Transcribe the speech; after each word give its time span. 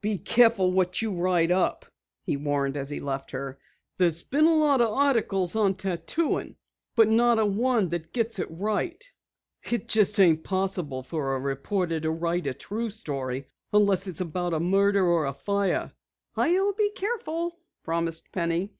"Be 0.00 0.16
careful 0.16 0.72
what 0.72 1.02
you 1.02 1.12
write 1.12 1.50
up," 1.50 1.84
he 2.22 2.38
warned 2.38 2.74
as 2.74 2.88
he 2.88 3.00
left 3.00 3.30
her. 3.32 3.58
"There's 3.98 4.22
been 4.22 4.46
a 4.46 4.54
lot 4.54 4.80
of 4.80 4.88
articles 4.88 5.54
on 5.56 5.74
tattooin', 5.74 6.56
but 6.96 7.10
not 7.10 7.38
a 7.38 7.44
one 7.44 7.90
that's 7.90 8.40
right. 8.48 9.04
It 9.62 9.86
just 9.86 10.18
ain't 10.18 10.42
possible 10.42 11.02
for 11.02 11.36
a 11.36 11.38
reporter 11.38 12.00
to 12.00 12.10
write 12.10 12.46
a 12.46 12.54
true 12.54 12.88
story 12.88 13.46
unless 13.74 14.06
it's 14.06 14.22
about 14.22 14.54
a 14.54 14.58
murder 14.60 15.06
or 15.06 15.26
a 15.26 15.34
fire!" 15.34 15.92
"I'll 16.34 16.72
be 16.72 16.88
careful," 16.92 17.60
promised 17.82 18.32
Penny. 18.32 18.72